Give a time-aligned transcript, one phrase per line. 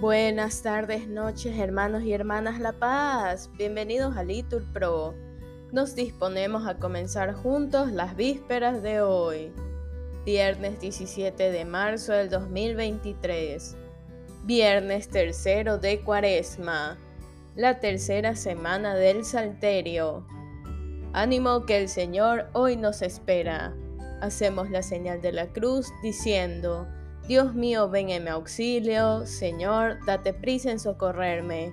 [0.00, 3.50] Buenas tardes, noches, hermanos y hermanas La Paz.
[3.58, 5.12] Bienvenidos a Litur Pro.
[5.72, 9.50] Nos disponemos a comenzar juntos las vísperas de hoy,
[10.24, 13.76] viernes 17 de marzo del 2023,
[14.44, 16.96] viernes tercero de Cuaresma,
[17.56, 20.24] la tercera semana del Salterio.
[21.12, 23.74] Ánimo que el Señor hoy nos espera.
[24.20, 26.86] Hacemos la señal de la cruz diciendo,
[27.28, 31.72] Dios mío, ven en mi auxilio, Señor, date prisa en socorrerme.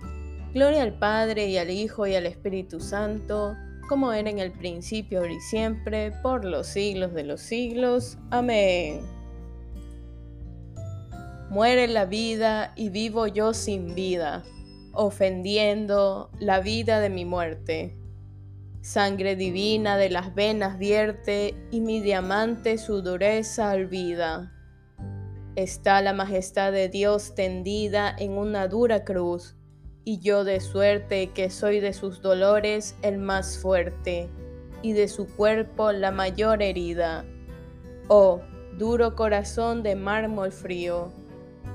[0.54, 3.56] Gloria al Padre y al Hijo y al Espíritu Santo,
[3.88, 8.18] como era en el principio, y siempre, por los siglos de los siglos.
[8.32, 9.00] Amén.
[11.50, 14.44] Muere la vida y vivo yo sin vida,
[14.92, 17.96] ofendiendo la vida de mi muerte.
[18.82, 24.52] Sangre divina de las venas vierte y mi diamante su dureza olvida
[25.56, 29.56] Está la majestad de Dios tendida en una dura cruz,
[30.04, 34.30] y yo de suerte que soy de sus dolores el más fuerte,
[34.82, 37.24] y de su cuerpo la mayor herida.
[38.10, 38.42] Oh,
[38.78, 41.14] duro corazón de mármol frío,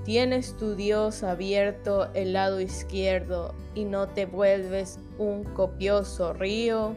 [0.04, 6.96] tienes tu Dios abierto el lado izquierdo y no te vuelves un copioso río.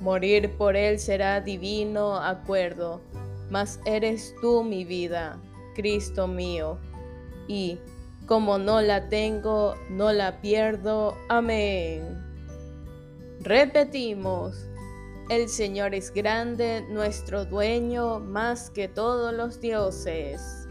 [0.00, 3.00] Morir por él será divino acuerdo,
[3.48, 5.40] mas eres tú mi vida.
[5.74, 6.78] Cristo mío.
[7.48, 7.78] Y
[8.26, 11.16] como no la tengo, no la pierdo.
[11.28, 12.22] Amén.
[13.40, 14.66] Repetimos,
[15.28, 20.66] el Señor es grande, nuestro dueño, más que todos los dioses.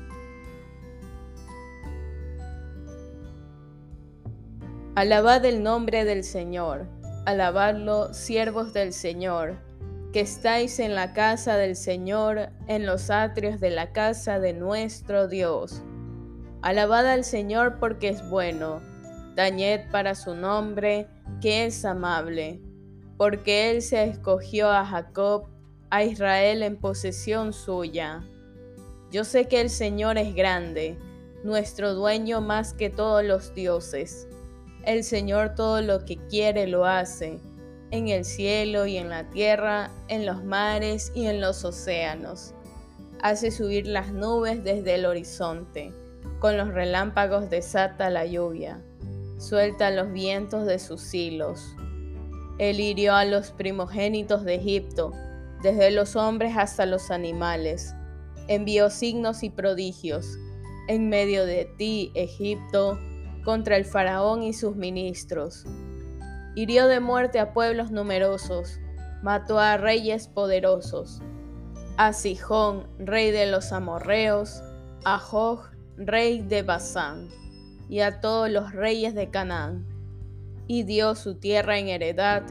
[4.95, 6.87] Alabad el nombre del Señor,
[7.25, 9.57] alabadlo, siervos del Señor
[10.13, 15.27] que estáis en la casa del Señor, en los atrios de la casa de nuestro
[15.27, 15.81] Dios.
[16.61, 18.79] Alabad al Señor porque es bueno,
[19.35, 21.07] dañed para su nombre,
[21.41, 22.61] que es amable,
[23.17, 25.47] porque Él se escogió a Jacob,
[25.89, 28.23] a Israel en posesión suya.
[29.11, 30.95] Yo sé que el Señor es grande,
[31.43, 34.27] nuestro dueño más que todos los dioses.
[34.85, 37.39] El Señor todo lo que quiere lo hace
[37.93, 42.55] en el cielo y en la tierra, en los mares y en los océanos.
[43.21, 45.93] Hace subir las nubes desde el horizonte,
[46.39, 48.81] con los relámpagos desata la lluvia,
[49.37, 51.75] suelta los vientos de sus hilos.
[52.57, 55.11] Él hirió a los primogénitos de Egipto,
[55.61, 57.93] desde los hombres hasta los animales.
[58.47, 60.25] Envió signos y prodigios
[60.87, 62.97] en medio de ti, Egipto,
[63.45, 65.67] contra el faraón y sus ministros
[66.55, 68.79] Hirió de muerte a pueblos numerosos,
[69.23, 71.21] mató a reyes poderosos,
[71.97, 74.61] a Sijón, rey de los amorreos,
[75.03, 77.29] a Joj, rey de Basán,
[77.89, 79.85] y a todos los reyes de Canaán,
[80.67, 82.43] y dio su tierra en heredad,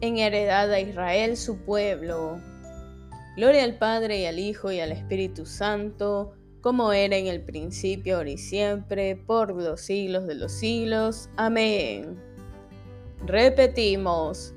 [0.00, 2.40] en heredad a Israel su pueblo.
[3.36, 8.16] Gloria al Padre y al Hijo y al Espíritu Santo, como era en el principio,
[8.16, 11.28] ahora y siempre, por los siglos de los siglos.
[11.36, 12.33] Amén.
[13.26, 14.52] Repetimos,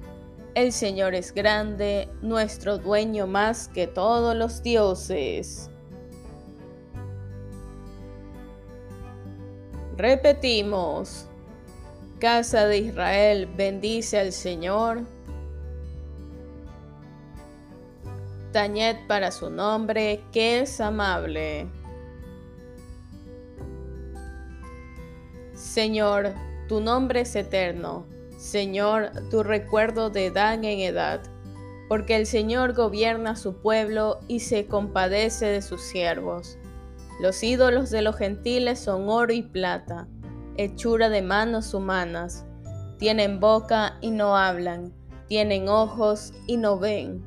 [0.53, 5.69] el Señor es grande, nuestro dueño más que todos los dioses.
[9.95, 11.27] Repetimos,
[12.19, 15.03] Casa de Israel, bendice al Señor.
[18.51, 21.67] Tañed para su nombre, que es amable.
[25.53, 26.33] Señor,
[26.67, 31.21] tu nombre es eterno Señor, tu recuerdo de edad en edad,
[31.89, 36.57] porque el Señor gobierna su pueblo y se compadece de sus siervos.
[37.19, 40.07] Los ídolos de los gentiles son oro y plata,
[40.55, 42.45] hechura de manos humanas.
[42.99, 44.93] Tienen boca y no hablan,
[45.27, 47.23] tienen ojos y no ven,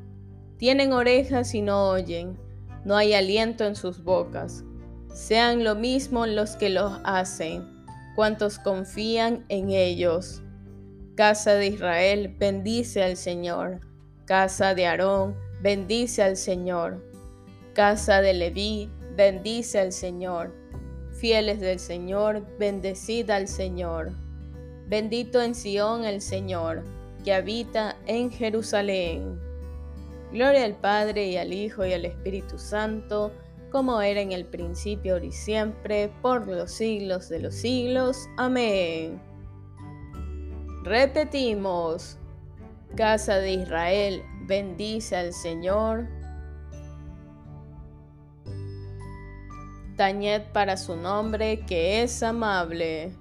[0.57, 2.39] tienen orejas y no oyen,
[2.85, 4.63] no hay aliento en sus bocas.
[5.13, 7.83] Sean lo mismo los que los hacen,
[8.15, 10.41] cuantos confían en ellos.
[11.15, 13.81] Casa de Israel, bendice al Señor.
[14.25, 17.03] Casa de Aarón, bendice al Señor.
[17.73, 20.55] Casa de Leví, bendice al Señor.
[21.11, 24.13] Fieles del Señor, bendecid al Señor.
[24.87, 26.83] Bendito en Sión el Señor,
[27.25, 29.37] que habita en Jerusalén.
[30.31, 33.33] Gloria al Padre y al Hijo y al Espíritu Santo,
[33.69, 38.29] como era en el principio, ahora y siempre, por los siglos de los siglos.
[38.37, 39.30] Amén.
[40.83, 42.17] Repetimos,
[42.95, 46.07] casa de Israel, bendice al Señor.
[50.01, 53.15] tañed para su nombre que es amable.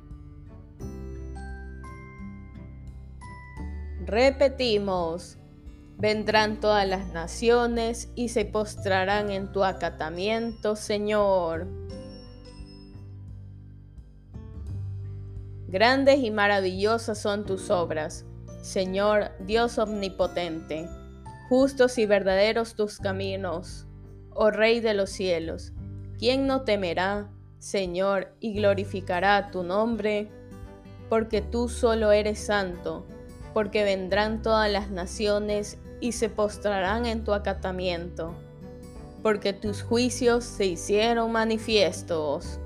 [4.07, 5.37] Repetimos,
[5.99, 11.67] vendrán todas las naciones y se postrarán en tu acatamiento, Señor.
[15.71, 18.25] Grandes y maravillosas son tus obras,
[18.61, 20.89] Señor Dios omnipotente.
[21.49, 23.87] Justos y verdaderos tus caminos,
[24.35, 25.73] oh Rey de los cielos.
[26.19, 27.31] ¿Quién no temerá,
[27.61, 30.29] Señor, y glorificará tu nombre?
[31.09, 33.07] Porque tú solo eres santo,
[33.55, 38.35] porque vendrán todas las naciones y se postrarán en tu acatamiento,
[39.23, 42.59] porque tus juicios se hicieron manifiestos.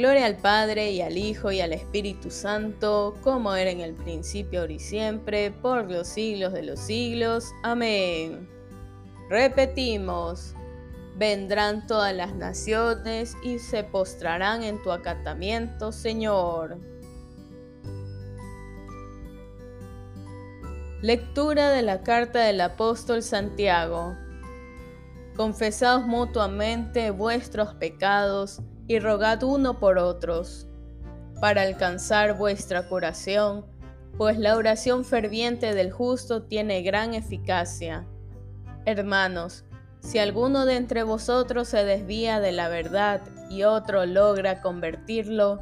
[0.00, 4.62] Gloria al Padre y al Hijo y al Espíritu Santo, como era en el principio,
[4.62, 7.52] ahora y siempre, por los siglos de los siglos.
[7.62, 8.48] Amén.
[9.28, 10.54] Repetimos,
[11.18, 16.78] vendrán todas las naciones y se postrarán en tu acatamiento, Señor.
[21.02, 24.16] Lectura de la carta del apóstol Santiago.
[25.40, 30.68] Confesaos mutuamente vuestros pecados y rogad uno por otros,
[31.40, 33.64] para alcanzar vuestra curación,
[34.18, 38.06] pues la oración ferviente del justo tiene gran eficacia.
[38.84, 39.64] Hermanos,
[40.00, 45.58] si alguno de entre vosotros se desvía de la verdad y otro logra convertirlo,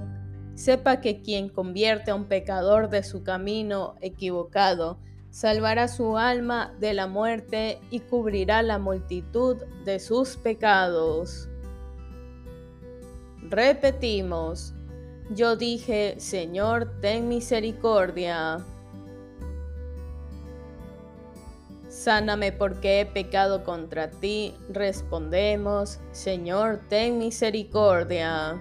[0.56, 4.98] sepa que quien convierte a un pecador de su camino equivocado,
[5.30, 11.48] salvará su alma de la muerte y cubrirá la multitud de sus pecados.
[13.42, 14.74] Repetimos,
[15.30, 18.58] yo dije, Señor, ten misericordia.
[21.88, 24.54] Sáname porque he pecado contra ti.
[24.68, 28.60] Respondemos, Señor, ten misericordia.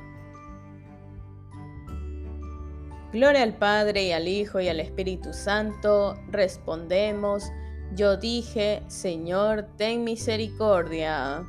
[3.17, 6.13] Gloria al Padre y al Hijo y al Espíritu Santo.
[6.29, 7.51] Respondemos,
[7.95, 11.43] yo dije, Señor, ten misericordia.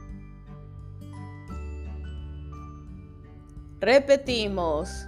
[3.80, 5.06] Repetimos,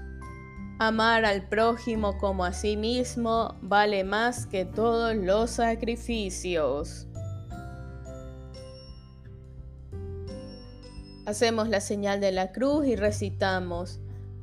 [0.78, 7.06] amar al prójimo como a sí mismo vale más que todos los sacrificios.
[11.24, 13.98] Hacemos la señal de la cruz y recitamos,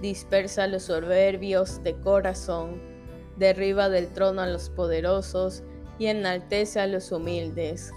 [0.00, 2.80] dispersa los soberbios de corazón,
[3.36, 5.62] derriba del trono a los poderosos
[5.98, 7.92] y enaltece a los humildes.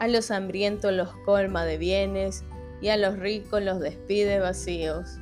[0.00, 2.44] A los hambrientos los colma de bienes
[2.80, 5.18] y a los ricos los despide vacíos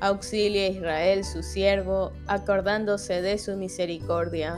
[0.00, 4.56] Auxilia a Israel su siervo, acordándose de su misericordia,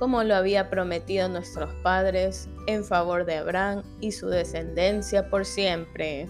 [0.00, 6.28] como lo había prometido nuestros padres, en favor de Abraham y su descendencia por siempre.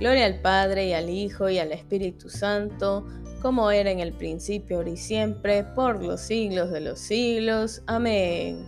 [0.00, 3.04] Gloria al Padre y al Hijo y al Espíritu Santo,
[3.42, 7.82] como era en el principio, ahora y siempre, por los siglos de los siglos.
[7.86, 8.64] Amén.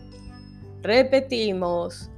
[0.83, 2.11] Repetimos,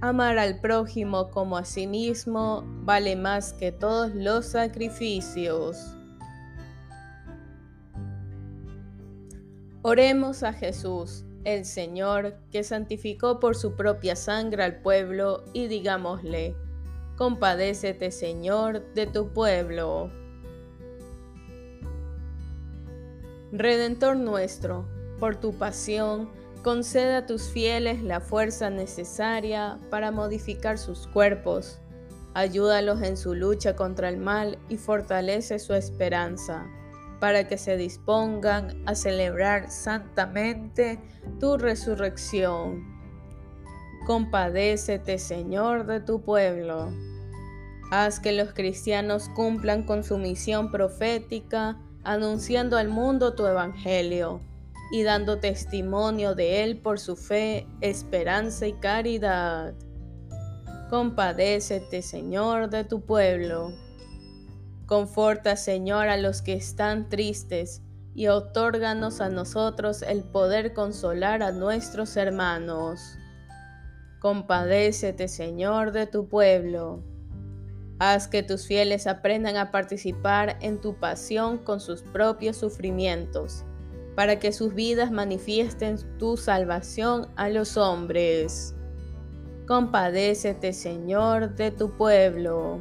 [0.00, 5.94] amar al prójimo como a sí mismo vale más que todos los sacrificios.
[9.82, 16.56] Oremos a Jesús, el Señor, que santificó por su propia sangre al pueblo, y digámosle,
[17.18, 20.10] compadécete, Señor, de tu pueblo.
[23.50, 24.86] Redentor nuestro,
[25.18, 26.30] por tu pasión,
[26.62, 31.80] concede a tus fieles la fuerza necesaria para modificar sus cuerpos.
[32.34, 36.66] Ayúdalos en su lucha contra el mal y fortalece su esperanza
[37.20, 41.00] para que se dispongan a celebrar santamente
[41.40, 42.84] tu resurrección.
[44.06, 46.92] Compadécete, Señor, de tu pueblo.
[47.90, 54.42] Haz que los cristianos cumplan con su misión profética, anunciando al mundo tu evangelio
[54.92, 59.74] y dando testimonio de él por su fe, esperanza y caridad.
[60.90, 63.72] Compadécete, Señor, de tu pueblo.
[64.86, 67.82] Conforta, Señor, a los que están tristes
[68.14, 73.16] y otórganos a nosotros el poder consolar a nuestros hermanos.
[74.20, 77.02] Compadécete, Señor, de tu pueblo.
[78.00, 83.64] Haz que tus fieles aprendan a participar en tu pasión con sus propios sufrimientos,
[84.14, 88.74] para que sus vidas manifiesten tu salvación a los hombres.
[89.66, 92.80] Compadécete, Señor, de tu pueblo.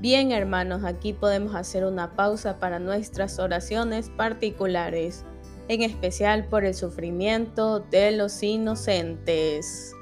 [0.00, 5.24] Bien, hermanos, aquí podemos hacer una pausa para nuestras oraciones particulares,
[5.66, 9.92] en especial por el sufrimiento de los inocentes.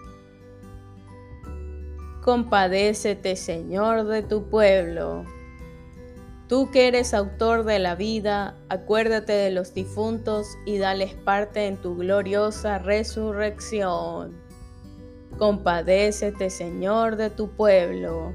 [2.26, 5.25] Compadécete, Señor, de tu pueblo.
[6.49, 11.76] Tú que eres autor de la vida, acuérdate de los difuntos y dales parte en
[11.76, 14.37] tu gloriosa resurrección.
[15.38, 18.35] Compadécete, Señor, de tu pueblo.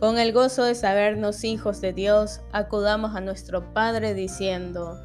[0.00, 4.98] Con el gozo de sabernos hijos de Dios, acudamos a nuestro Padre diciendo,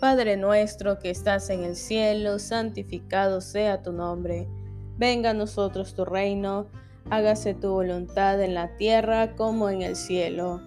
[0.00, 4.48] Padre nuestro que estás en el cielo, santificado sea tu nombre.
[4.96, 6.70] Venga a nosotros tu reino
[7.10, 10.60] hágase tu voluntad en la tierra como en el cielo.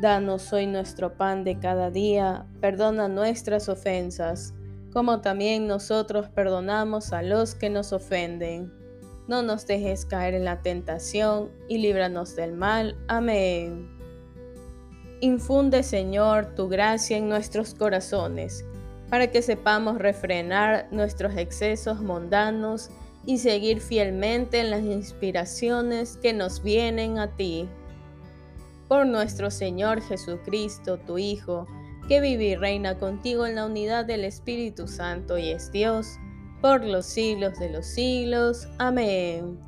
[0.00, 4.54] Danos hoy nuestro pan de cada día, perdona nuestras ofensas,
[4.92, 8.72] como también nosotros perdonamos a los que nos ofenden.
[9.26, 12.96] No nos dejes caer en la tentación y líbranos del mal.
[13.08, 13.88] Amén.
[15.20, 18.66] Infunde, Señor, tu gracia en nuestros corazones,
[19.08, 22.90] para que sepamos refrenar nuestros excesos mundanos
[23.26, 27.68] y seguir fielmente en las inspiraciones que nos vienen a ti.
[28.88, 31.66] Por nuestro Señor Jesucristo, tu Hijo,
[32.08, 36.18] que vive y reina contigo en la unidad del Espíritu Santo y es Dios,
[36.62, 38.68] por los siglos de los siglos.
[38.78, 39.58] Amén.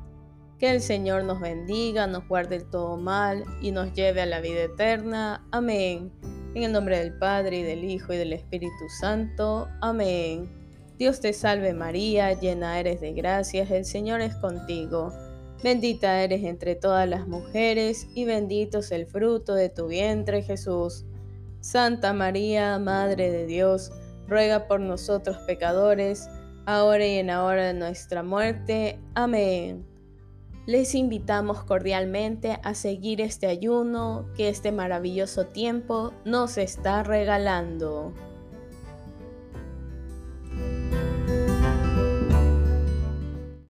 [0.57, 4.63] Que el Señor nos bendiga, nos guarde todo mal y nos lleve a la vida
[4.63, 5.45] eterna.
[5.51, 6.11] Amén.
[6.53, 9.67] En el nombre del Padre y del Hijo y del Espíritu Santo.
[9.81, 10.58] Amén.
[10.99, 15.13] Dios te salve María, llena eres de gracias, el Señor es contigo.
[15.63, 21.05] Bendita eres entre todas las mujeres y bendito es el fruto de tu vientre Jesús.
[21.61, 23.93] Santa María, Madre de Dios,
[24.27, 26.27] ruega por nosotros pecadores,
[26.65, 28.99] ahora y en la hora de nuestra muerte.
[29.15, 29.85] Amén.
[30.65, 38.13] Les invitamos cordialmente a seguir este ayuno que este maravilloso tiempo nos está regalando.